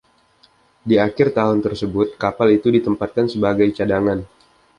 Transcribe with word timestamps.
Di 0.89 0.95
akhir 1.07 1.27
tahun 1.37 1.59
tersebut, 1.65 2.07
kapal 2.23 2.47
itu 2.57 2.67
ditempatkan 2.75 3.25
sebagai 3.33 3.67
cadangan. 3.77 4.19